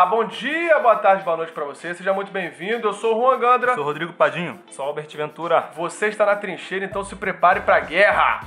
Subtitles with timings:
[0.00, 1.94] Olá, bom dia, boa tarde, boa noite pra você.
[1.94, 2.88] Seja muito bem-vindo.
[2.88, 3.74] Eu sou o Juan Gandra.
[3.74, 4.58] Sou Rodrigo Padinho.
[4.70, 5.68] Sou Albert Ventura.
[5.74, 8.40] Você está na trincheira, então se prepare pra guerra.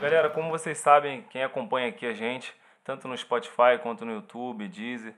[0.00, 4.66] Galera, como vocês sabem, quem acompanha aqui a gente, tanto no Spotify quanto no YouTube,
[4.68, 5.14] Deezer,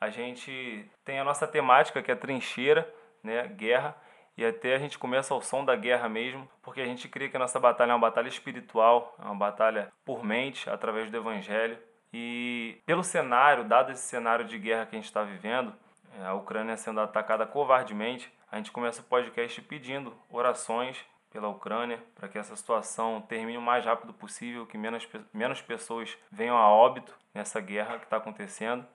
[0.00, 2.88] a gente tem a nossa temática que é trincheira,
[3.20, 3.96] né, guerra,
[4.36, 7.36] e até a gente começa ao som da guerra mesmo, porque a gente crê que
[7.36, 11.76] a nossa batalha é uma batalha espiritual, é uma batalha por mente, através do evangelho.
[12.12, 15.74] E pelo cenário, dado esse cenário de guerra que a gente está vivendo,
[16.18, 20.98] é, a Ucrânia sendo atacada covardemente, a gente começa o podcast pedindo orações
[21.30, 26.16] pela Ucrânia para que essa situação termine o mais rápido possível, que menos, menos pessoas
[26.30, 28.86] venham a óbito nessa guerra que está acontecendo.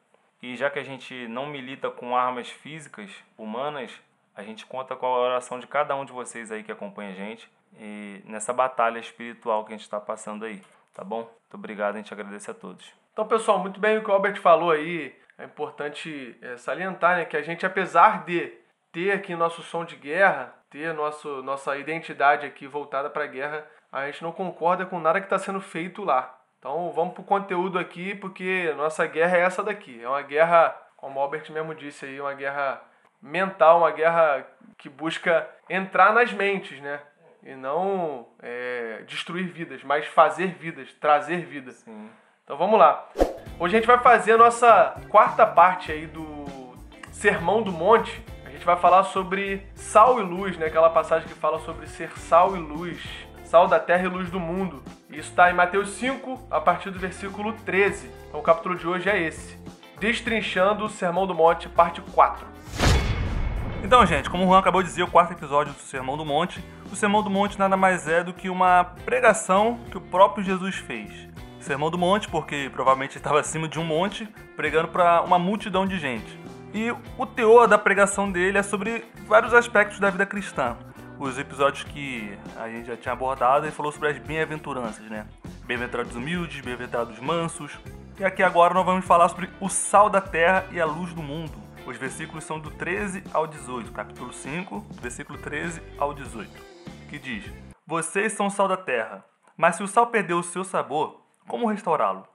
[0.42, 3.92] E já que a gente não milita com armas físicas humanas,
[4.36, 7.16] a gente conta com a oração de cada um de vocês aí que acompanha a
[7.16, 10.62] gente e nessa batalha espiritual que a gente está passando aí,
[10.94, 11.22] tá bom?
[11.22, 13.03] Muito obrigado, a gente agradece a todos.
[13.14, 15.16] Então, pessoal, muito bem o que o Albert falou aí.
[15.38, 18.52] É importante é, salientar né, que a gente, apesar de
[18.92, 23.68] ter aqui nosso som de guerra, ter nosso, nossa identidade aqui voltada para a guerra,
[23.92, 26.40] a gente não concorda com nada que está sendo feito lá.
[26.58, 30.02] Então vamos para o conteúdo aqui, porque nossa guerra é essa daqui.
[30.02, 32.82] É uma guerra, como o Albert mesmo disse aí, uma guerra
[33.22, 34.44] mental, uma guerra
[34.76, 37.00] que busca entrar nas mentes, né?
[37.44, 41.72] E não é, destruir vidas, mas fazer vidas, trazer vida.
[41.72, 42.10] Sim.
[42.46, 43.08] Então vamos lá.
[43.58, 46.44] Hoje a gente vai fazer a nossa quarta parte aí do
[47.10, 48.22] Sermão do Monte.
[48.46, 50.66] A gente vai falar sobre sal e luz, né?
[50.66, 53.02] Aquela passagem que fala sobre ser sal e luz.
[53.46, 54.84] Sal da terra e luz do mundo.
[55.10, 58.12] Isso está em Mateus 5, a partir do versículo 13.
[58.28, 59.58] Então o capítulo de hoje é esse.
[59.98, 62.46] Destrinchando o Sermão do Monte, parte 4.
[63.86, 66.62] Então, gente, como o Juan acabou de dizer, o quarto episódio do Sermão do Monte,
[66.92, 70.76] o Sermão do Monte nada mais é do que uma pregação que o próprio Jesus
[70.76, 71.32] fez.
[71.64, 75.98] Sermão do Monte, porque provavelmente estava acima de um monte, pregando para uma multidão de
[75.98, 76.38] gente.
[76.74, 80.76] E o teor da pregação dele é sobre vários aspectos da vida cristã.
[81.18, 85.26] Os episódios que a gente já tinha abordado, ele falou sobre as bem-aventuranças, né?
[85.66, 87.80] Bem-aventurados humildes, bem-aventurados mansos.
[88.20, 91.24] E aqui agora nós vamos falar sobre o sal da terra e a luz do
[91.24, 91.54] mundo.
[91.86, 96.50] Os versículos são do 13 ao 18, capítulo 5, versículo 13 ao 18,
[97.10, 97.46] que diz:
[97.86, 99.24] Vocês são o sal da terra,
[99.56, 102.28] mas se o sal perder o seu sabor, como restaurá-lo?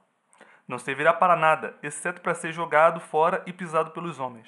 [0.67, 4.47] Não servirá para nada, exceto para ser jogado fora e pisado pelos homens.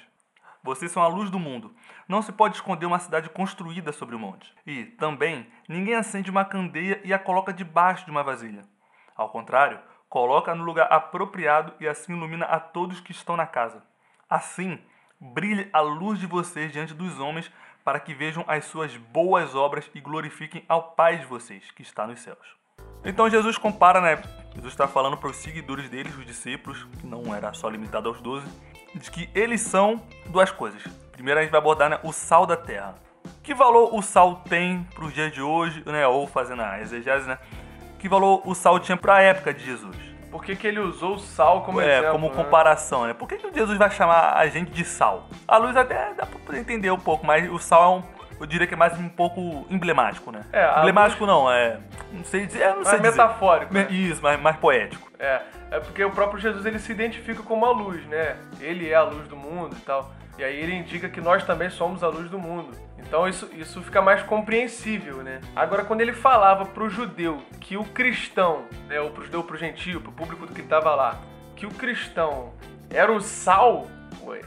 [0.62, 1.74] Vocês são a luz do mundo.
[2.06, 4.54] Não se pode esconder uma cidade construída sobre o monte.
[4.64, 8.62] E, também, ninguém acende uma candeia e a coloca debaixo de uma vasilha.
[9.16, 13.82] Ao contrário, coloca no lugar apropriado e assim ilumina a todos que estão na casa.
[14.30, 14.78] Assim,
[15.20, 17.50] brilhe a luz de vocês diante dos homens,
[17.82, 22.06] para que vejam as suas boas obras e glorifiquem ao Pai de vocês, que está
[22.06, 22.61] nos céus.
[23.04, 24.22] Então Jesus compara, né?
[24.54, 28.20] Jesus está falando para os seguidores deles, os discípulos, que não era só limitado aos
[28.20, 28.46] doze,
[28.94, 30.82] de que eles são duas coisas.
[31.12, 32.94] Primeiro a gente vai abordar né, o sal da terra.
[33.42, 36.06] Que valor o sal tem para os dias de hoje, né?
[36.06, 37.38] Ou fazendo a exegese, né?
[37.98, 39.96] Que valor o sal tinha para a época de Jesus?
[40.30, 42.12] Por que, que ele usou o sal como é, exemplo?
[42.12, 42.34] como né?
[42.34, 43.14] comparação, né?
[43.14, 45.28] Por que, que Jesus vai chamar a gente de sal?
[45.46, 48.02] A luz até dá pra poder entender um pouco, mas o sal é um,
[48.42, 50.44] eu diria que é mais um pouco emblemático, né?
[50.52, 51.78] É, emblemático não, é.
[52.12, 52.62] Não sei dizer.
[52.62, 53.10] Eu não sei dizer.
[53.12, 53.72] metafórico.
[53.72, 53.86] né?
[53.88, 55.08] Isso, mais, mais poético.
[55.16, 58.36] É, é porque o próprio Jesus ele se identifica como a luz, né?
[58.60, 60.12] Ele é a luz do mundo e tal.
[60.36, 62.72] E aí ele indica que nós também somos a luz do mundo.
[62.98, 65.40] Então isso, isso fica mais compreensível, né?
[65.54, 70.00] Agora, quando ele falava pro judeu que o cristão, né, ou pro judeu, pro gentio,
[70.00, 71.20] pro público que tava lá,
[71.54, 72.52] que o cristão
[72.90, 73.86] era o sal,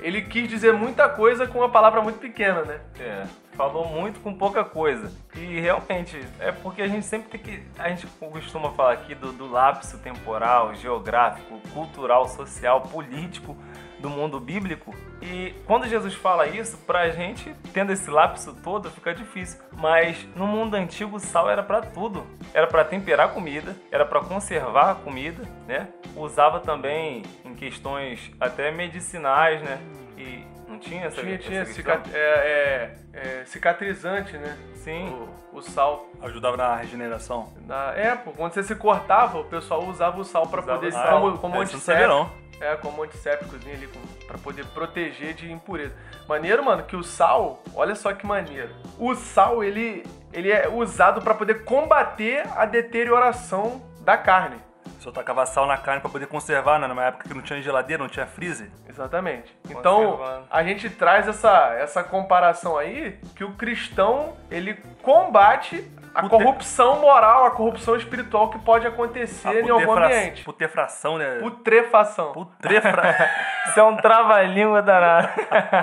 [0.02, 2.80] ele quis dizer muita coisa com uma palavra muito pequena, né?
[3.00, 5.12] É, falou muito com pouca coisa.
[5.36, 7.64] E realmente, é porque a gente sempre tem que.
[7.78, 13.58] A gente costuma falar aqui do, do lapso temporal, geográfico, cultural, social, político
[14.00, 14.94] do mundo bíblico.
[15.22, 19.60] E quando Jesus fala isso, pra gente, tendo esse lapso todo, fica difícil.
[19.72, 22.26] Mas no mundo antigo, o sal era pra tudo.
[22.54, 25.88] Era pra temperar comida, era pra conservar a comida, né?
[26.16, 29.80] Usava também em questões até medicinais, né?
[30.18, 34.58] E não tinha essa Tinha, essa tinha cicat- é, é, é, cicatrizante, né?
[34.76, 35.10] Sim.
[35.52, 36.08] O, o sal.
[36.22, 37.52] Ajudava na regeneração.
[37.66, 40.92] Na, é, pô, quando você se cortava, o pessoal usava o sal pra Usava poder.
[40.92, 41.22] sal.
[41.22, 41.76] como como É, não sabia,
[42.06, 42.08] antisséptico.
[42.10, 42.45] não.
[42.60, 45.94] É, como antissépticozinho ali, com, pra poder proteger de impureza.
[46.28, 48.74] Maneiro, mano, que o sal, olha só que maneiro.
[48.98, 54.58] O sal, ele, ele é usado pra poder combater a deterioração da carne.
[55.00, 56.88] Só tacava sal na carne pra poder conservar, né?
[56.88, 58.72] Numa época que não tinha geladeira, não tinha freezer.
[58.90, 59.56] Exatamente.
[59.70, 60.20] Então,
[60.50, 64.74] a gente traz essa, essa comparação aí, que o cristão, ele
[65.04, 70.44] combate A corrupção moral, a corrupção espiritual que pode acontecer a em algum ambiente.
[70.44, 71.40] Putrefração, né?
[71.40, 72.32] Putrefação.
[72.32, 73.30] Putrefra...
[73.68, 75.28] Isso é um trava-língua danado.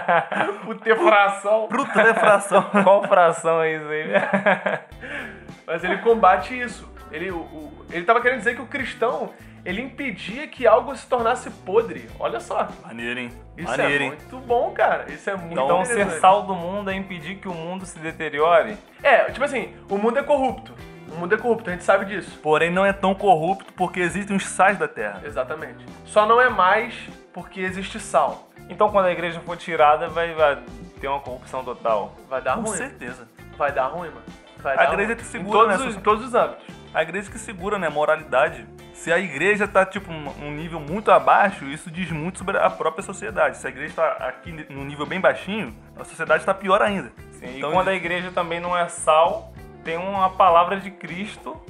[0.64, 1.68] Putrefração.
[1.68, 2.62] Putrefração.
[2.82, 4.12] Qual fração é isso aí?
[5.66, 6.90] Mas ele combate isso.
[7.10, 9.30] Ele, o, o- ele tava querendo dizer que o cristão,
[9.64, 12.08] ele impedia que algo se tornasse podre.
[12.18, 12.68] Olha só.
[12.84, 13.32] Maneiro, hein?
[13.56, 15.10] Isso Maneiro, é muito bom, cara.
[15.12, 18.76] Isso é muito Então ser sal do mundo é impedir que o mundo se deteriore?
[19.02, 20.74] É, tipo assim, o mundo é corrupto.
[21.10, 22.38] O mundo é corrupto, a gente sabe disso.
[22.42, 25.20] Porém, não é tão corrupto porque existem os sais da terra.
[25.24, 25.84] Exatamente.
[26.06, 26.94] Só não é mais
[27.32, 28.48] porque existe sal.
[28.68, 30.58] Então quando a igreja for tirada, vai, vai
[31.00, 32.14] ter uma corrupção total.
[32.28, 32.76] Vai dar Com ruim.
[32.76, 33.28] certeza.
[33.58, 34.22] Vai dar ruim, mano.
[34.58, 35.20] Vai A dar igreja ruim.
[35.20, 35.98] em segura, todos, né, os, Sussu?
[35.98, 36.81] em todos os âmbitos.
[36.94, 37.88] A igreja que segura, né?
[37.88, 38.66] Moralidade.
[38.92, 43.02] Se a igreja tá, tipo, um nível muito abaixo, isso diz muito sobre a própria
[43.02, 43.56] sociedade.
[43.56, 47.10] Se a igreja tá aqui num nível bem baixinho, a sociedade tá pior ainda.
[47.32, 49.52] Sim, Então, e quando a igreja também não é sal,
[49.82, 51.60] tem uma palavra de Cristo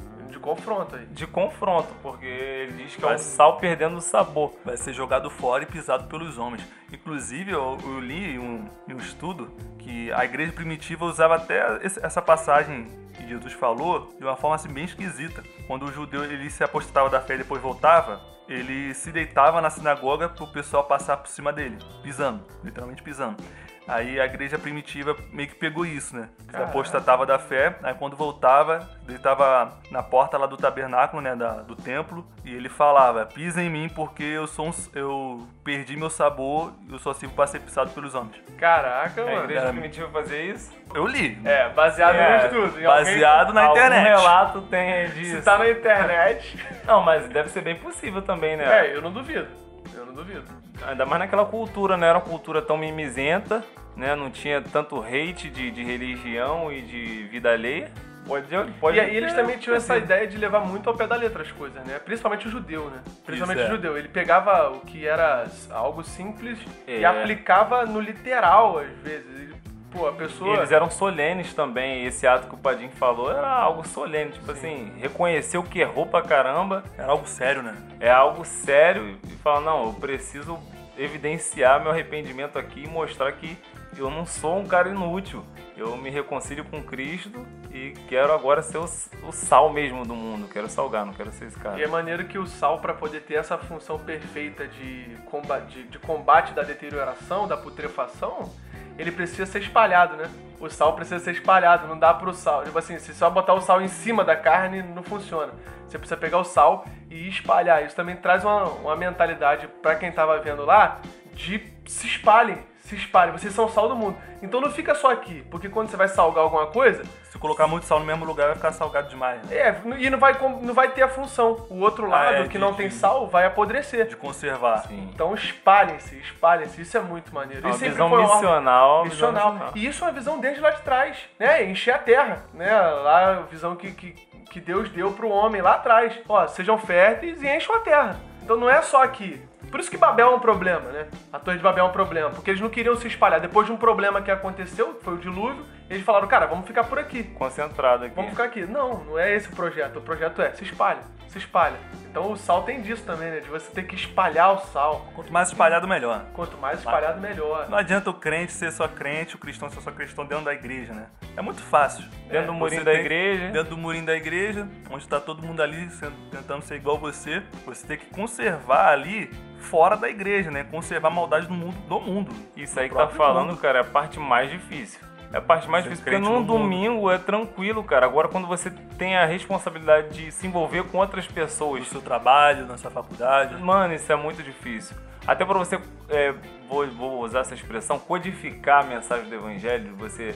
[0.43, 1.06] confronto aí.
[1.06, 4.53] de confronto, porque ele diz que é o sal perdendo o sabor.
[4.65, 6.62] vai ser jogado fora e pisado pelos homens.
[6.93, 12.21] Inclusive, eu, eu li em um, um estudo que a igreja primitiva usava até essa
[12.21, 15.43] passagem que Jesus falou de uma forma assim bem esquisita.
[15.67, 19.71] Quando o judeu ele se apostava da fé e depois voltava, ele se deitava na
[19.71, 23.43] sinagoga pro pessoal passar por cima dele, pisando, literalmente pisando.
[23.87, 26.29] Aí a igreja primitiva meio que pegou isso, né?
[26.49, 26.70] Caraca.
[26.70, 31.62] apostatava da fé, aí quando voltava, ele tava na porta lá do tabernáculo, né, da-
[31.62, 36.11] do templo, e ele falava: "Pisa em mim porque eu sou um- eu perdi meu
[36.11, 38.37] sabor, eu só sirvo para ser pisado pelos homens".
[38.58, 39.44] Caraca, A mano.
[39.44, 40.70] igreja Era- primitiva fazia isso?
[40.94, 41.38] Eu li.
[41.44, 42.82] É, baseado É, no estudo.
[42.85, 44.05] baseado na Algum internet.
[44.08, 45.37] relato tem alguém- disso.
[45.38, 46.58] Se tá na internet.
[46.87, 48.87] Não, mas deve ser bem possível também, né?
[48.90, 49.49] É, eu não duvido.
[49.94, 50.44] Eu não duvido.
[50.87, 53.64] Ainda mais naquela cultura, não era uma cultura tão mimizenta,
[53.96, 54.14] né?
[54.14, 57.90] Não tinha tanto hate de, de religião e de vida alheia.
[58.26, 58.46] Pode,
[58.81, 61.43] pode E aí eles também tinham essa ideia de levar muito ao pé da letra
[61.43, 61.99] as coisas, né?
[61.99, 63.02] Principalmente o judeu, né?
[63.26, 63.73] Principalmente Isso, é.
[63.73, 63.99] o judeu.
[63.99, 66.56] Ele pegava o que era algo simples
[66.87, 67.05] e É.
[67.05, 69.51] aplicava no literal, às vezes.
[69.93, 70.56] Pô, a pessoa...
[70.56, 72.05] Eles eram solenes também.
[72.05, 74.33] Esse ato que o Padim falou era algo solene.
[74.33, 77.77] Tipo assim, reconheceu que errou pra caramba, Era algo sério, né?
[78.00, 80.59] é algo sério e fala, não, eu preciso
[80.97, 83.56] evidenciar meu arrependimento aqui e mostrar que
[83.97, 85.44] eu não sou um cara inútil.
[85.77, 90.49] Eu me reconcilio com Cristo e quero agora ser o, o sal mesmo do mundo.
[90.49, 91.79] Quero salgar, não quero ser esse cara.
[91.79, 95.83] E é maneiro que o sal, para poder ter essa função perfeita de combate, de,
[95.85, 98.50] de combate da deterioração, da putrefação,
[98.99, 100.31] ele precisa ser espalhado, né?
[100.61, 102.62] O sal precisa ser espalhado, não dá pro sal.
[102.62, 105.53] Tipo assim, se só botar o sal em cima da carne, não funciona.
[105.89, 107.85] Você precisa pegar o sal e espalhar.
[107.85, 111.00] Isso também traz uma, uma mentalidade para quem tava vendo lá
[111.35, 113.32] de se espalhem, se espalhem.
[113.32, 114.17] Vocês são o sal do mundo.
[114.43, 117.87] Então não fica só aqui, porque quando você vai salgar alguma coisa, Se colocar muito
[117.87, 119.56] sal no mesmo lugar, vai ficar salgado demais, né?
[119.56, 121.64] é, e não vai, não vai ter a função.
[121.70, 124.06] O outro lado, é, que de- não tem de- sal, vai apodrecer.
[124.06, 124.79] De conservar.
[124.88, 125.08] Sim.
[125.14, 126.82] Então espalhem-se, espalhem-se.
[126.82, 127.62] Isso é muito maneiro.
[127.62, 129.05] É uma Isso visão foi uma missional.
[129.05, 129.52] visão missional.
[129.52, 129.73] missional.
[129.76, 131.64] E isso é uma visão desde lá de trás, né?
[131.64, 132.70] Encher a terra, né?
[132.76, 134.12] Lá a visão que, que,
[134.50, 136.19] que Deus deu pro homem lá atrás.
[136.28, 138.17] Ó, sejam férteis e encham a terra.
[138.43, 139.40] Então não é só aqui.
[139.73, 141.07] Por isso que Babel é um problema, né?
[141.33, 143.41] A Torre de Babel é um problema, porque eles não queriam se espalhar.
[143.41, 146.85] Depois de um problema que aconteceu, que foi o dilúvio, eles falaram, cara, vamos ficar
[146.85, 147.25] por aqui.
[147.25, 148.15] Concentrado aqui.
[148.15, 148.67] Vamos ficar aqui.
[148.67, 149.99] Não, não é esse o projeto.
[149.99, 151.76] O projeto é se espalha, se espalha.
[152.11, 153.40] Então o sal tem disso também, né?
[153.40, 155.07] De você ter que espalhar o sal.
[155.14, 156.25] Quanto mais espalhado, melhor.
[156.35, 157.69] Quanto mais espalhado, melhor.
[157.71, 160.93] Não adianta o crente ser só crente, o cristão ser só cristão dentro da igreja,
[160.93, 161.07] né?
[161.37, 162.05] É muito fácil.
[162.28, 163.49] Dentro do murinho da tem- igreja.
[163.49, 167.43] Dentro do murinho da igreja, onde está todo mundo ali sendo- tentando ser igual você,
[167.64, 170.64] você tem que conservar ali fora da igreja, né?
[170.64, 172.31] Conservar a maldade do mundo, do mundo.
[172.57, 173.61] Isso aí que tá falando, mundo.
[173.61, 175.00] cara, é a parte mais difícil.
[175.33, 178.05] É a parte mais difícil, porque num no domingo é tranquilo, cara.
[178.05, 182.67] Agora, quando você tem a responsabilidade de se envolver com outras No pessoas, seu trabalho,
[182.67, 183.57] na sua faculdade.
[183.62, 184.95] mano, isso é muito difícil.
[185.27, 186.35] Até pra você, é,
[186.69, 190.35] vou, vou usar essa expressão, codificar a mensagem do evangelho, você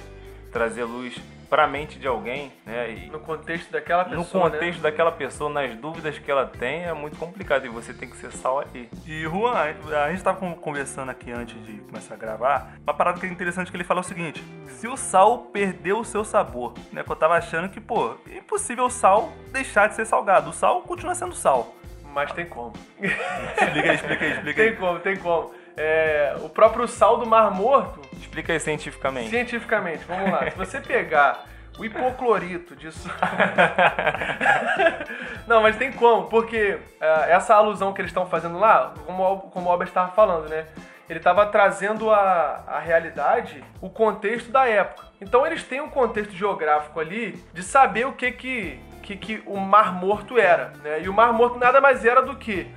[0.51, 2.91] trazer luz pra mente de alguém, né?
[2.91, 6.93] E No contexto daquela pessoa, no contexto daquela pessoa, nas dúvidas que ela tem, é
[6.93, 7.65] muito complicado.
[7.67, 8.89] E você tem que ser sal ali.
[9.07, 13.19] E Juan, a gente tava con- conversando aqui antes de começar a gravar, uma parada
[13.21, 16.75] que é interessante que ele falou o seguinte: se o sal perdeu o seu sabor,
[16.93, 17.03] né?
[17.03, 20.51] Que eu tava achando que, pô, é impossível o sal deixar de ser salgado.
[20.51, 21.75] O sal continua sendo sal.
[22.03, 22.11] né?
[22.13, 22.73] Mas tem como.
[23.01, 24.69] Explica aí, explica aí, explica aí.
[24.71, 25.51] Tem como, tem como.
[25.79, 28.01] É, o próprio sal do Mar Morto,
[28.37, 29.31] Explica aí cientificamente.
[29.31, 30.51] cientificamente, vamos lá.
[30.51, 31.47] Se você pegar
[31.79, 33.09] o hipoclorito disso.
[35.47, 39.41] Não, mas tem como, porque é, essa alusão que eles estão fazendo lá, como, o-
[39.51, 40.67] como o Albert estava falando, né?
[41.09, 45.07] Ele estava trazendo a, a realidade, o contexto da época.
[45.19, 49.57] Então eles têm um contexto geográfico ali de saber o que que, que, que o
[49.59, 51.01] Mar Morto era, né?
[51.01, 52.71] E o Mar Morto nada mais era do que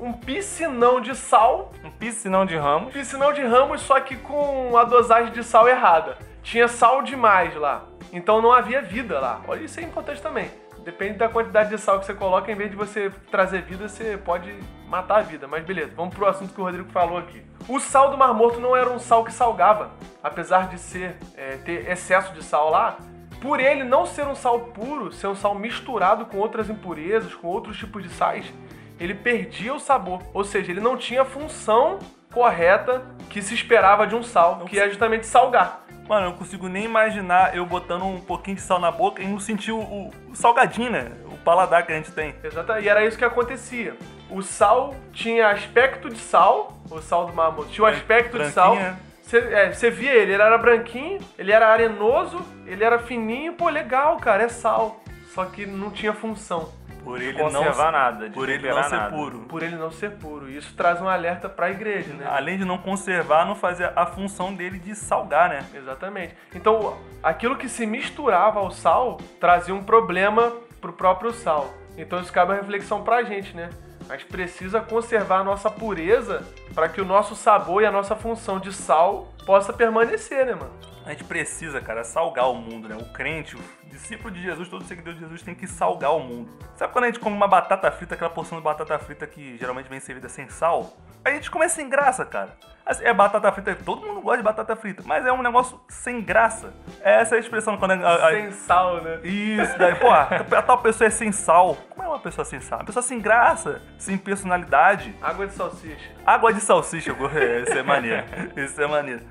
[0.00, 2.92] um piscinão de sal, Um piscinão de ramos.
[2.92, 6.18] piscinão de ramos, só que com a dosagem de sal errada.
[6.42, 7.84] Tinha sal demais lá.
[8.12, 9.40] Então não havia vida lá.
[9.46, 10.50] Olha, isso é importante também.
[10.84, 14.18] Depende da quantidade de sal que você coloca, em vez de você trazer vida, você
[14.18, 14.54] pode
[14.86, 15.46] matar a vida.
[15.48, 17.42] Mas beleza, vamos pro assunto que o Rodrigo falou aqui.
[17.66, 21.56] O sal do Mar Morto não era um sal que salgava, apesar de ser é,
[21.56, 22.98] ter excesso de sal lá.
[23.40, 27.48] Por ele não ser um sal puro, ser um sal misturado com outras impurezas, com
[27.48, 28.52] outros tipos de sais,
[28.98, 30.20] ele perdia o sabor.
[30.32, 31.98] Ou seja, ele não tinha a função
[32.32, 35.82] correta que se esperava de um sal, que é justamente salgar.
[36.08, 39.26] Mano, eu não consigo nem imaginar eu botando um pouquinho de sal na boca e
[39.26, 41.12] não sentir o, o- o salgadinho, né?
[41.32, 42.34] O paladar que a gente tem.
[42.44, 43.96] Exato, e era isso que acontecia.
[44.28, 48.50] O sal tinha aspecto de sal, o sal do Mar Morto tinha um aspecto de
[48.50, 48.72] sal.
[48.74, 48.98] Branquinha.
[49.22, 53.70] Você é, você via ele, ele era branquinho, ele era arenoso, ele era fininho, pô,
[53.70, 55.00] legal, cara, é sal.
[55.34, 56.72] Só que não tinha função,
[57.02, 59.14] Por ele Conservar não, nada, de Por ele não ser nada.
[59.14, 59.40] puro.
[59.40, 60.48] por ele não ser puro.
[60.48, 62.24] E isso traz um alerta pra igreja, né?
[62.30, 65.66] Além de não conservar, não fazer a função dele de salgar, né?
[65.74, 66.34] Exatamente.
[66.54, 71.74] Então, aquilo que se misturava ao sal trazia um problema pro próprio sal.
[71.98, 73.68] Então, isso cabe uma reflexão pra gente, né?
[74.08, 76.42] A gente precisa conservar a nossa pureza
[76.74, 80.72] para que o nosso sabor e a nossa função de sal possa permanecer, né, mano?
[81.06, 82.96] A gente precisa, cara, salgar o mundo, né?
[82.96, 86.50] O crente, o discípulo de Jesus, todo seguidor de Jesus tem que salgar o mundo.
[86.76, 89.88] Sabe quando a gente come uma batata frita, aquela porção de batata frita que geralmente
[89.88, 90.94] vem servida sem sal?
[91.22, 92.56] A gente come sem graça, cara.
[92.86, 96.20] Assim, é batata frita, todo mundo gosta de batata frita, mas é um negócio sem
[96.22, 96.72] graça.
[97.02, 99.20] Essa é a expressão quando a, a- Sem sal, né?
[99.24, 100.26] Isso, daí, pô, a,
[100.62, 101.76] tal pessoa é sem sal.
[101.90, 102.78] Como é uma pessoa sem sal?
[102.80, 105.14] Uma pessoa sem graça, sem personalidade.
[105.22, 106.10] Água de salsicha.
[106.26, 108.24] Água de salsicha, é, isso é maneiro.
[108.56, 109.22] Isso é maneiro.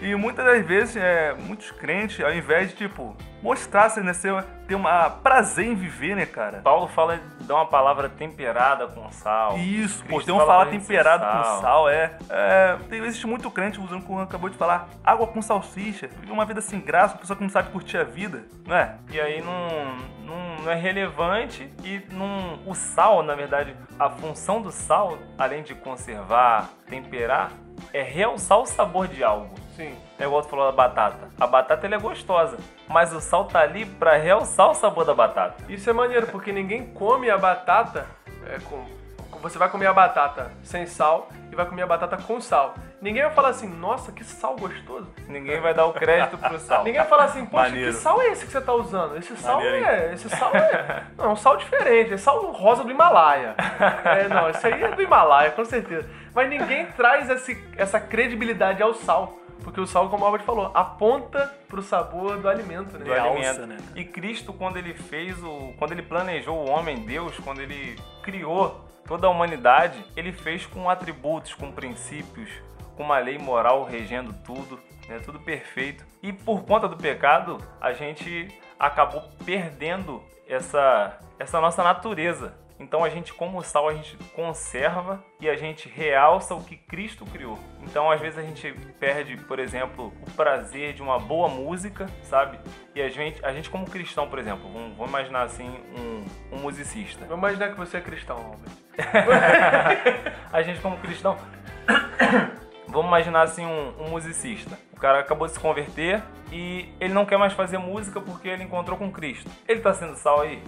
[0.00, 4.74] E muitas das vezes, é, muitos crentes, ao invés de, tipo, mostrar-se, né, ser, ter
[4.74, 6.58] uma prazer em viver, né, cara?
[6.58, 9.56] Paulo fala de dar uma palavra temperada com sal.
[9.56, 12.16] Isso, pô, tem um fala temperado com sal, é.
[12.28, 16.44] é tem, existe muito crente usando como acabou de falar, água com salsicha, vive uma
[16.44, 18.96] vida sem graça, uma pessoa que não sabe curtir a vida, não é?
[19.10, 24.60] E aí não, não, não é relevante e não, o sal, na verdade, a função
[24.60, 27.52] do sal, além de conservar, temperar,
[27.92, 29.65] é realçar o sabor de algo.
[29.76, 29.94] Sim.
[30.18, 31.28] É igual tu falou da batata.
[31.38, 32.56] A batata ela é gostosa,
[32.88, 35.62] mas o sal tá ali pra realçar o sabor da batata.
[35.68, 38.06] Isso é maneiro, porque ninguém come a batata
[38.46, 38.84] é, com.
[39.42, 42.74] Você vai comer a batata sem sal e vai comer a batata com sal.
[43.02, 45.06] Ninguém vai falar assim, nossa, que sal gostoso.
[45.28, 46.82] Ninguém vai dar o crédito pro sal.
[46.82, 47.92] Ninguém vai falar assim, poxa, Maneiro.
[47.92, 49.16] que sal é esse que você tá usando?
[49.18, 49.84] Esse sal Maneiro, hein?
[49.84, 50.14] é.
[50.14, 51.04] Esse sal é.
[51.18, 53.54] Não, é um sal diferente, é sal rosa do Himalaia.
[54.04, 56.08] É, não, isso aí é do Himalaia, com certeza.
[56.34, 59.38] Mas ninguém traz esse, essa credibilidade ao sal.
[59.62, 63.04] Porque o sal, como o Albert falou, aponta pro sabor do alimento, né?
[63.04, 63.66] do alimento.
[63.66, 63.76] né?
[63.94, 65.72] E Cristo, quando ele fez o.
[65.78, 70.88] Quando ele planejou o homem, Deus, quando ele criou toda a humanidade, ele fez com
[70.90, 72.50] atributos, com princípios,
[72.96, 75.20] com uma lei moral regendo tudo, né?
[75.24, 76.04] Tudo perfeito.
[76.22, 78.48] E por conta do pecado, a gente
[78.78, 82.54] acabou perdendo essa, essa nossa natureza.
[82.78, 87.24] Então a gente, como sal, a gente conserva e a gente realça o que Cristo
[87.24, 87.58] criou.
[87.82, 92.58] Então às vezes a gente perde, por exemplo, o prazer de uma boa música, sabe?
[92.94, 96.60] E a gente, a gente como cristão, por exemplo, vamos, vamos imaginar assim um, um
[96.60, 97.24] musicista.
[97.24, 98.86] Vamos imaginar que você é cristão, Albert.
[100.52, 101.36] A gente como cristão,
[102.88, 104.78] vamos imaginar assim um, um musicista.
[104.92, 108.64] O cara acabou de se converter e ele não quer mais fazer música porque ele
[108.64, 109.50] encontrou com Cristo.
[109.68, 110.62] Ele tá sendo sal aí?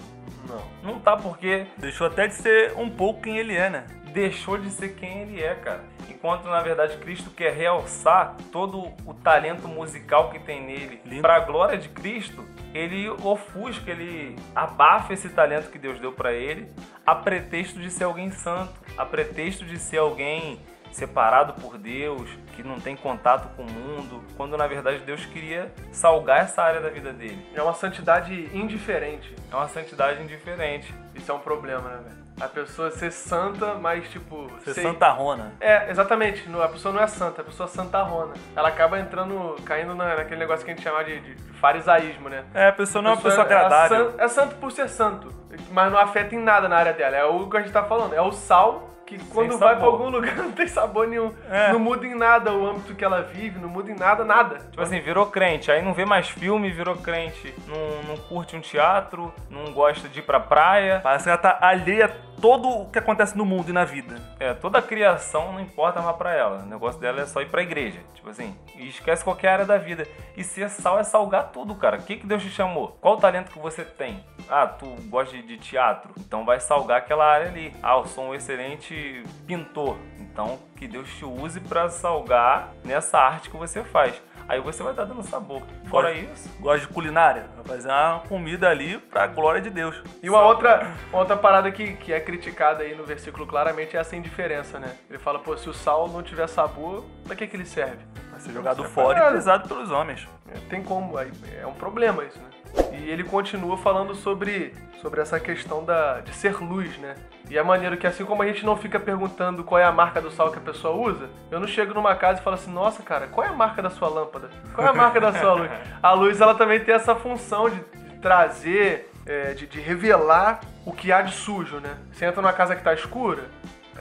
[0.49, 0.93] Não.
[0.93, 3.87] Não tá porque Deixou até de ser um pouco quem ele é, né?
[4.09, 5.85] deixou de ser quem ele é, cara.
[6.09, 11.41] Enquanto na verdade Cristo quer realçar todo o talento musical que tem nele para a
[11.41, 12.45] glória de Cristo,
[12.75, 16.69] ele ofusca, ele abafa esse talento que Deus deu para ele,
[17.07, 20.61] a pretexto de ser alguém santo, a pretexto de ser alguém
[20.93, 25.73] separado por Deus, que não tem contato com o mundo, quando na verdade Deus queria
[25.93, 27.47] salgar essa área da vida dele.
[27.55, 29.35] É uma santidade indiferente.
[29.51, 30.93] É uma santidade indiferente.
[31.15, 32.19] Isso é um problema, né, velho?
[32.41, 34.49] A pessoa ser santa, mas tipo.
[34.63, 35.53] Ser ser- Santa Rona.
[35.61, 36.49] É, exatamente.
[36.63, 38.35] A pessoa não é santa, a pessoa é santarrona.
[38.55, 42.45] Ela acaba entrando, caindo na- naquele negócio que a gente chama de, de farisaísmo, né?
[42.55, 44.13] É, a pessoa não é uma pessoa é- é agradável.
[44.13, 45.33] san- É, santo por ser santo,
[45.71, 47.17] mas não afeta em nada na área dela.
[47.17, 48.15] É o que a gente tá falando.
[48.15, 51.33] É o sal que quando vai pra algum lugar não tem sabor nenhum.
[51.51, 51.73] É.
[51.73, 54.59] Não muda em nada o âmbito que ela vive, não muda em nada, nada.
[54.71, 58.61] Tipo assim, virou crente, aí não vê mais filme, virou crente, não, não curte um
[58.61, 61.01] teatro, não gosta de ir pra praia.
[61.03, 64.17] Parece que ela tá alheia todo o que acontece no mundo e na vida.
[64.39, 66.59] É, toda a criação não importa mais pra ela.
[66.59, 68.01] O negócio dela é só ir pra igreja.
[68.15, 70.07] Tipo assim, e esquece qualquer área da vida.
[70.37, 71.97] E ser sal é salgar tudo, cara.
[71.97, 72.97] O que, que Deus te chamou?
[73.01, 74.23] Qual o talento que você tem?
[74.51, 76.11] Ah, tu gosta de, de teatro?
[76.19, 77.75] Então vai salgar aquela área ali.
[77.83, 79.97] Ah, eu sou um excelente pintor.
[80.19, 84.21] Então que Deus te use pra salgar nessa arte que você faz.
[84.49, 85.61] Aí você vai estar dando sabor.
[85.91, 87.45] Fora Gosto- isso, Gosta de culinária?
[87.57, 90.03] Vai fazer uma comida ali pra glória de Deus.
[90.23, 94.01] E uma outra, uma outra parada que, que é criticada aí no versículo claramente é
[94.01, 94.97] essa indiferença, né?
[95.11, 97.99] Ele fala, pô, se o sal não tiver sabor, pra que, que ele serve?
[98.31, 100.27] Vai ser jogado é fora e pisado pelos homens.
[100.51, 102.49] É, Tem como, aí é um problema isso, né?
[102.93, 107.15] E ele continua falando sobre, sobre essa questão da, de ser luz, né?
[107.51, 110.21] E é maneiro que assim como a gente não fica perguntando qual é a marca
[110.21, 113.03] do sal que a pessoa usa, eu não chego numa casa e falo assim, nossa
[113.03, 114.51] cara, qual é a marca da sua lâmpada?
[114.75, 115.71] Qual é a marca da sua luz?
[116.03, 120.93] A luz ela também tem essa função de, de trazer, é, de, de revelar o
[120.93, 121.97] que há de sujo, né?
[122.13, 123.45] Você entra numa casa que tá escura,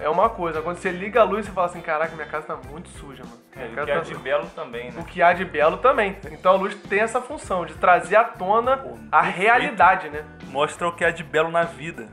[0.01, 0.61] é uma coisa.
[0.61, 3.37] Quando você liga a luz, você fala assim, caraca, minha casa tá muito suja, mano.
[3.55, 4.99] é, o que é tá de belo também, né?
[5.01, 6.17] o que há de belo também.
[6.31, 8.73] Então a luz tem essa função de trazer à tona
[9.11, 9.37] a perfeito.
[9.37, 10.23] realidade, né?
[10.47, 12.07] Mostra o que há de belo na vida.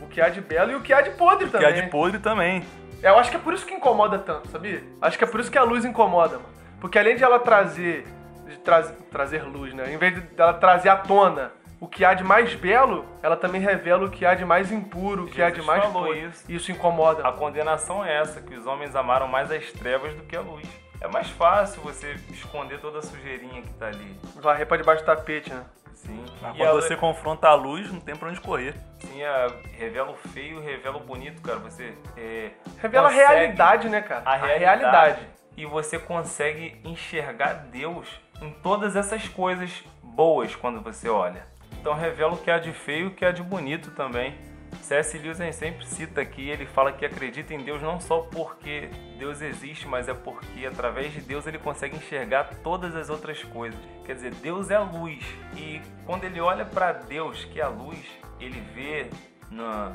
[0.00, 1.68] O que há de belo e o que há de podre O que também.
[1.68, 2.64] há de podre também.
[3.02, 4.82] Eu acho que é por isso que incomoda tanto, sabia?
[5.00, 6.48] Acho que é por isso que a luz incomoda, mano.
[6.80, 8.04] Porque além de ela trazer.
[8.46, 9.92] De traz- trazer luz, né?
[9.92, 13.60] Em vez de dela trazer à tona o que há de mais belo, ela também
[13.60, 16.20] revela o que há de mais impuro, o que há de Jesus mais falou podre.
[16.26, 16.44] isso.
[16.52, 17.26] Isso incomoda.
[17.26, 20.66] A condenação é essa, que os homens amaram mais as trevas do que a luz.
[21.00, 24.18] É mais fácil você esconder toda a sujeirinha que tá ali.
[24.36, 25.64] Varrer pra debaixo do tapete, né?
[25.94, 26.24] Sim.
[26.42, 28.74] Mas E quando a- você confronta a luz, não tem pra onde correr.
[29.00, 31.58] Sim, a- revela o feio, revela o bonito, cara.
[31.58, 34.22] Você é, Revela a realidade, né, cara?
[34.24, 35.20] A realidade.
[35.56, 38.08] E você consegue enxergar Deus
[38.40, 41.46] em todas essas coisas boas quando você olha.
[41.80, 44.34] Então revela o que há de feio e o que há de bonito também.
[44.82, 45.18] C.S.
[45.18, 49.86] Lewis sempre cita aqui, ele fala que acredita em Deus não só porque Deus existe,
[49.86, 53.78] mas é porque através de Deus ele consegue enxergar todas as outras coisas.
[54.04, 55.24] Quer dizer, Deus é luz.
[55.56, 57.98] E quando ele olha para Deus, que é a luz,
[58.40, 59.10] ele vê
[59.50, 59.92] na,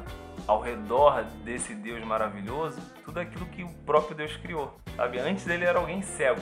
[0.47, 4.79] ao redor desse Deus maravilhoso tudo aquilo que o próprio Deus criou.
[4.95, 5.19] Sabe?
[5.19, 6.41] Antes ele era alguém cego,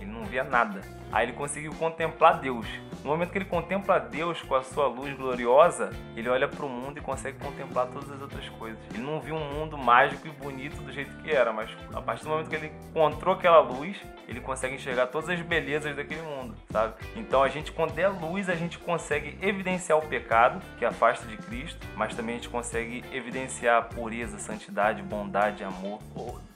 [0.00, 0.80] ele não via nada.
[1.10, 2.66] Aí ele conseguiu contemplar Deus.
[3.02, 6.68] No momento que ele contempla Deus com a sua luz gloriosa, ele olha para o
[6.68, 8.78] mundo e consegue contemplar todas as outras coisas.
[8.92, 12.24] Ele não viu um mundo mágico e bonito do jeito que era, mas a partir
[12.24, 16.54] do momento que ele encontrou aquela luz, ele consegue enxergar todas as belezas daquele mundo,
[16.70, 16.94] sabe?
[17.16, 21.36] Então a gente, quando é luz, a gente consegue evidenciar o pecado, que afasta de
[21.36, 26.00] Cristo, mas também a gente consegue evidenciar a pureza, santidade, bondade, amor.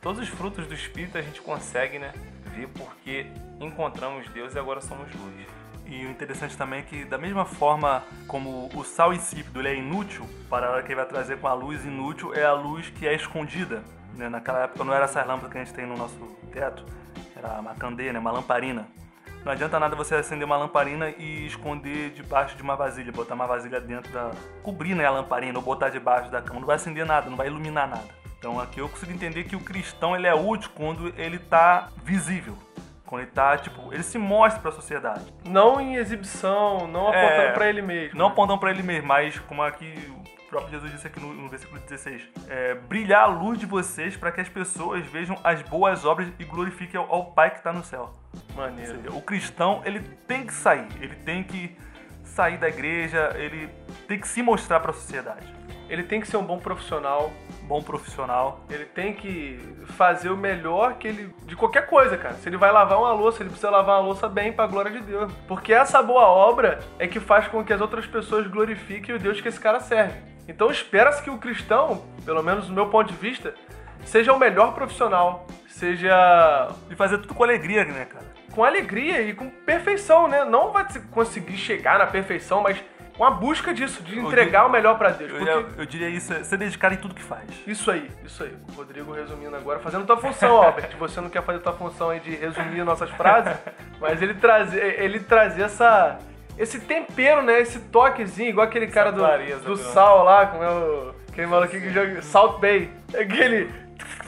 [0.00, 2.12] Todos os frutos do Espírito a gente consegue, né?
[2.54, 3.26] Ver porque
[3.60, 5.46] encontramos Deus e agora somos luz.
[5.86, 9.74] E o interessante também é que, da mesma forma como o sal insípido ele é
[9.76, 12.88] inútil, para a hora que ele vai trazer com a luz inútil, é a luz
[12.90, 13.82] que é escondida.
[14.14, 14.28] Né?
[14.28, 16.18] Naquela época não era essas lâmpadas que a gente tem no nosso
[16.52, 16.84] teto,
[17.36, 18.18] era uma candeia, né?
[18.18, 18.86] uma lamparina.
[19.44, 23.46] Não adianta nada você acender uma lamparina e esconder debaixo de uma vasilha, botar uma
[23.46, 24.30] vasilha dentro da.
[24.62, 26.60] cobrir né, a lamparina ou botar debaixo da cama.
[26.60, 28.21] Não vai acender nada, não vai iluminar nada.
[28.42, 32.58] Então aqui eu consigo entender que o cristão ele é útil quando ele tá visível.
[33.06, 35.32] Quando ele tá, tipo, ele se mostra pra sociedade.
[35.44, 38.18] Não em exibição, não É, apontando pra ele mesmo.
[38.18, 41.48] Não apontam pra ele mesmo, mas como aqui o próprio Jesus disse aqui no, no
[41.48, 46.04] versículo 16, é, brilhar a luz de vocês para que as pessoas vejam as boas
[46.04, 48.12] obras e glorifiquem ao, ao Pai que está no céu.
[48.56, 48.96] Maneiro.
[48.96, 51.76] seja, o cristão ele tem que sair, ele tem que
[52.24, 53.68] sair da igreja, ele
[54.08, 55.46] tem que se mostrar para a sociedade.
[55.92, 57.30] Ele tem que ser um bom profissional,
[57.64, 58.64] Bom profissional.
[58.70, 61.34] ele tem que fazer o melhor que ele.
[61.44, 62.34] de qualquer coisa, cara.
[62.36, 65.00] Se ele vai lavar uma louça, ele precisa lavar uma louça bem pra glória de
[65.00, 65.30] Deus.
[65.46, 69.38] Porque essa boa obra é que faz com que as outras pessoas glorifiquem o Deus
[69.42, 70.18] que esse cara serve.
[70.48, 73.54] Então espera-se que o cristão, pelo menos do meu ponto de vista,
[74.02, 78.32] seja o melhor profissional, seja E fazer tudo com alegria, né, cara?
[78.52, 80.44] com alegria e com perfeição, né?
[80.44, 82.82] Não vai conseguir chegar na perfeição, mas
[83.16, 85.30] com a busca disso, de entregar o melhor pra Deus.
[85.32, 87.42] Eu, Porque eu- eu diria isso, é ser dedicado em tudo que faz.
[87.66, 88.54] Isso aí, isso aí.
[88.68, 90.90] O Rodrigo resumindo agora, fazendo tua função, Albert.
[90.98, 93.56] Você não quer fazer tua função aí de resumir nossas frases,
[94.00, 96.18] mas ele trazer, ele trazer essa,
[96.58, 97.60] esse tempero, né?
[97.60, 101.14] Esse toquezinho, igual aquele cara do, clareza, do sal lá, como é o.
[101.30, 102.20] Aquele maluco que joga.
[102.22, 102.90] Salt Bay.
[103.18, 103.70] Aquele.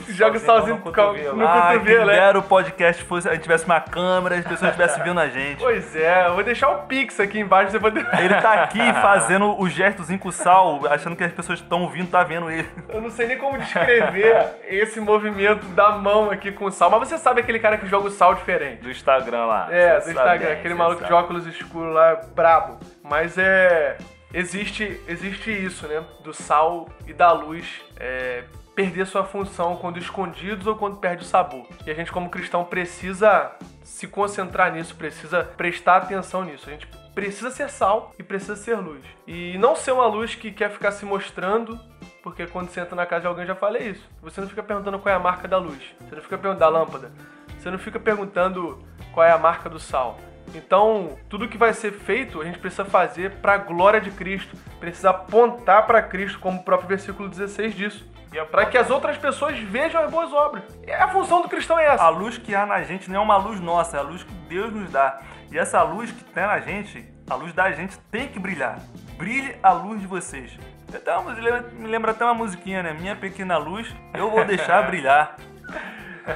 [0.12, 1.36] Joga salzinho Salzinho no cotovelo.
[1.36, 2.12] no ah, cotovelo, quem né?
[2.12, 5.58] dera o podcast fosse, a gente tivesse uma câmera, as pessoas estivessem vendo a gente.
[5.58, 7.98] Pois é, eu vou deixar o Pix aqui embaixo, você pode.
[7.98, 12.10] Ele tá aqui fazendo o gestozinho com o sal, achando que as pessoas estão ouvindo
[12.10, 12.68] tá vendo ele.
[12.88, 17.08] Eu não sei nem como descrever esse movimento da mão aqui com o sal, mas
[17.08, 18.82] você sabe aquele cara que joga o sal diferente.
[18.82, 19.68] Do Instagram lá.
[19.70, 21.22] É, Você do Instagram, bem, aquele você maluco de sabe.
[21.22, 22.78] óculos escuros lá, brabo.
[23.02, 23.96] Mas é.
[24.32, 26.02] existe, existe isso, né?
[26.22, 31.26] Do sal e da luz é, perder sua função quando escondidos ou quando perde o
[31.26, 31.66] sabor.
[31.86, 36.68] E a gente, como cristão, precisa se concentrar nisso, precisa prestar atenção nisso.
[36.68, 39.04] A gente precisa ser sal e precisa ser luz.
[39.26, 41.78] E não ser uma luz que quer ficar se mostrando,
[42.22, 44.08] porque quando você entra na casa de alguém, já falei isso.
[44.22, 46.68] Você não fica perguntando qual é a marca da luz, você não fica perguntando da
[46.68, 47.12] lâmpada,
[47.58, 50.18] você não fica perguntando qual é a marca do sal.
[50.54, 54.56] Então, tudo que vai ser feito, a gente precisa fazer para a glória de Cristo,
[54.78, 58.04] precisa apontar para Cristo, como o próprio versículo 16 diz.
[58.42, 60.64] Para que as outras pessoas vejam as boas obras.
[60.86, 62.04] E a função do cristão é essa.
[62.04, 64.32] A luz que há na gente não é uma luz nossa, é a luz que
[64.48, 65.20] Deus nos dá.
[65.50, 68.78] E essa luz que tem na gente, a luz da gente tem que brilhar.
[69.16, 70.58] Brilhe a luz de vocês.
[70.92, 71.24] Então,
[71.72, 72.92] me lembra até uma musiquinha, né?
[72.92, 75.36] Minha pequena luz, eu vou deixar brilhar.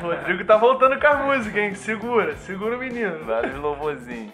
[0.00, 1.74] Rodrigo tá voltando com a música, hein?
[1.74, 3.24] Segura, segura o menino.
[3.24, 4.32] Vários louvorzinhos.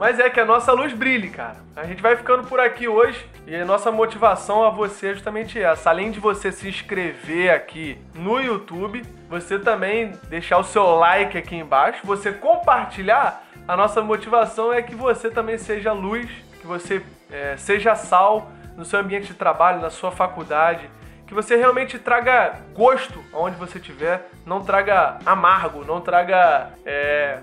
[0.00, 1.56] Mas é que a nossa luz brilhe, cara.
[1.76, 5.60] A gente vai ficando por aqui hoje e a nossa motivação a você é justamente
[5.60, 5.90] essa.
[5.90, 11.54] Além de você se inscrever aqui no YouTube, você também deixar o seu like aqui
[11.54, 13.44] embaixo, você compartilhar.
[13.68, 16.30] A nossa motivação é que você também seja luz,
[16.62, 20.88] que você é, seja sal no seu ambiente de trabalho, na sua faculdade,
[21.26, 27.40] que você realmente traga gosto aonde você estiver, não traga amargo, não traga é,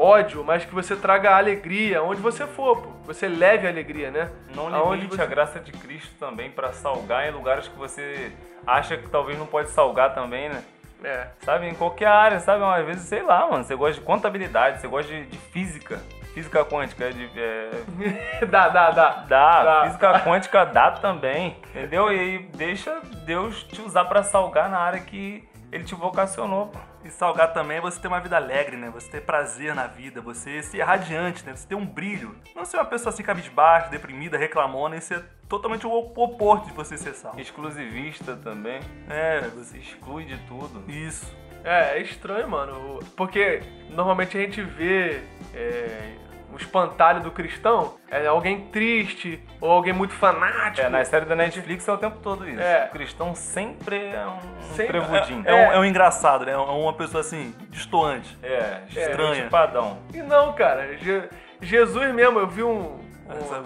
[0.00, 2.88] ódio, mas que você traga alegria onde você for, pô.
[3.04, 4.30] Você leve a alegria, né?
[4.54, 5.22] Não limite você...
[5.22, 8.32] a graça de Cristo também para salgar em lugares que você
[8.66, 10.64] acha que talvez não pode salgar também, né?
[11.04, 11.28] É.
[11.40, 12.62] Sabe, em qualquer área, sabe?
[12.62, 16.00] Às vezes, sei lá, mano, você gosta de contabilidade, você gosta de, de física.
[16.34, 17.30] Física quântica é de.
[17.36, 18.46] É...
[18.46, 19.64] dá, dá, dá, dá.
[19.64, 19.82] Dá.
[19.84, 21.56] Física quântica dá também.
[21.70, 22.12] Entendeu?
[22.12, 26.89] E deixa Deus te usar para salgar na área que ele te vocacionou, pô.
[27.04, 28.90] E salgar também é você ter uma vida alegre, né?
[28.90, 31.56] Você ter prazer na vida, você ser radiante, né?
[31.56, 32.36] Você ter um brilho.
[32.54, 36.98] Não ser uma pessoa assim cabisbaixa, deprimida, reclamona e ser totalmente o oposto de você
[36.98, 37.38] ser sal.
[37.38, 38.80] Exclusivista também.
[39.08, 40.84] É, você exclui de tudo.
[40.90, 41.34] Isso.
[41.64, 43.00] É, é estranho, mano.
[43.16, 45.22] Porque normalmente a gente vê
[45.54, 46.14] é,
[46.52, 50.86] o espantalho do cristão é alguém triste ou alguém muito fanático.
[50.86, 52.60] É, na série da Netflix é o tempo todo isso.
[52.60, 52.86] É.
[52.86, 55.42] O cristão sempre é um sempre, prevudinho.
[55.46, 56.52] É, é, um, é um engraçado, né?
[56.52, 58.36] É uma pessoa assim, destoante.
[58.42, 59.48] É, estranha.
[59.48, 59.98] Padrão.
[60.12, 60.96] E não, cara.
[60.96, 61.28] Je
[61.62, 62.98] Jesus mesmo, eu vi um.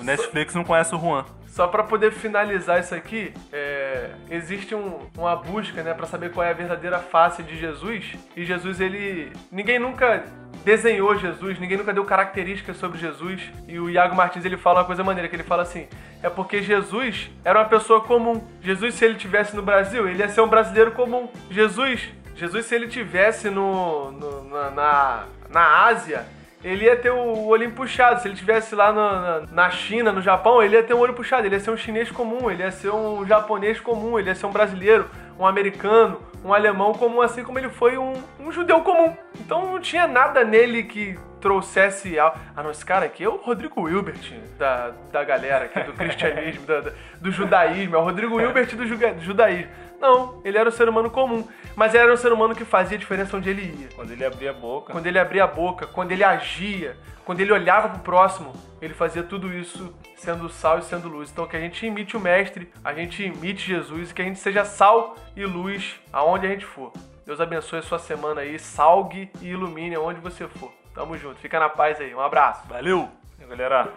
[0.00, 1.24] um Netflix não conhece o Juan.
[1.54, 6.44] Só para poder finalizar isso aqui, é, existe um, uma busca, né, para saber qual
[6.44, 8.16] é a verdadeira face de Jesus.
[8.36, 10.24] E Jesus, ele, ninguém nunca
[10.64, 13.40] desenhou Jesus, ninguém nunca deu características sobre Jesus.
[13.68, 15.86] E o Iago Martins ele fala uma coisa maneira, que ele fala assim:
[16.20, 18.44] é porque Jesus era uma pessoa comum.
[18.60, 21.28] Jesus, se ele tivesse no Brasil, ele ia ser um brasileiro comum.
[21.48, 26.26] Jesus, Jesus se ele tivesse no, no na, na, na Ásia,
[26.64, 28.22] ele ia ter o olho puxado.
[28.22, 31.46] Se ele tivesse lá na, na, China, no Japão, ele ia ter o olho puxado.
[31.46, 34.46] Ele ia ser um chinês comum, ele ia ser um japonês comum, ele ia ser
[34.46, 39.14] um brasileiro, um americano, um alemão comum, assim como ele foi um, um judeu comum.
[39.38, 42.18] Então não tinha nada nele que trouxesse.
[42.18, 46.64] Ah, não, esse cara aqui é o Rodrigo Hilbert da, da galera aqui, do cristianismo,
[46.66, 47.94] da, do judaísmo.
[47.94, 49.70] É o Rodrigo Hilbert do, do judaísmo.
[50.00, 51.46] Não, ele era um ser humano comum.
[51.76, 53.88] Mas ele era um ser humano que fazia diferença onde ele ia.
[53.94, 54.92] Quando ele abria a boca.
[54.92, 59.22] Quando ele abria a boca, quando ele agia, quando ele olhava pro próximo, ele fazia
[59.22, 61.30] tudo isso sendo sal e sendo luz.
[61.30, 64.38] Então que a gente imite o Mestre, a gente imite Jesus e que a gente
[64.38, 66.90] seja sal e luz aonde a gente for.
[67.26, 70.83] Deus abençoe a sua semana aí, salgue e ilumine aonde você for.
[70.94, 72.66] Tamo junto, fica na paz aí, um abraço.
[72.68, 73.10] Valeu!
[73.46, 73.92] galera.